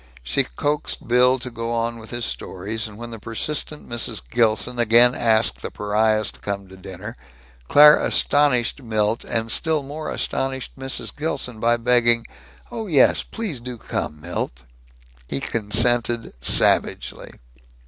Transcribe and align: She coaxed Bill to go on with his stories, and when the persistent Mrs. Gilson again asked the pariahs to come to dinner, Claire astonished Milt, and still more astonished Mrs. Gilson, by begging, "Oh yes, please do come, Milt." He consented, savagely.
She 0.23 0.43
coaxed 0.45 1.07
Bill 1.07 1.37
to 1.37 1.51
go 1.51 1.71
on 1.71 1.99
with 1.99 2.09
his 2.09 2.25
stories, 2.25 2.87
and 2.87 2.97
when 2.97 3.11
the 3.11 3.19
persistent 3.19 3.87
Mrs. 3.87 4.19
Gilson 4.31 4.79
again 4.79 5.13
asked 5.13 5.61
the 5.61 5.69
pariahs 5.69 6.31
to 6.31 6.39
come 6.39 6.67
to 6.69 6.75
dinner, 6.75 7.15
Claire 7.67 8.03
astonished 8.03 8.81
Milt, 8.81 9.23
and 9.23 9.51
still 9.51 9.83
more 9.83 10.09
astonished 10.09 10.71
Mrs. 10.75 11.15
Gilson, 11.15 11.59
by 11.59 11.77
begging, 11.77 12.25
"Oh 12.71 12.87
yes, 12.87 13.21
please 13.21 13.59
do 13.59 13.77
come, 13.77 14.19
Milt." 14.19 14.61
He 15.27 15.39
consented, 15.39 16.31
savagely. 16.43 17.33